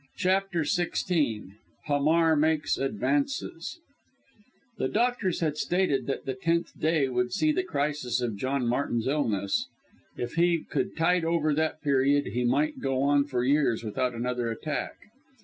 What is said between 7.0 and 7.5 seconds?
would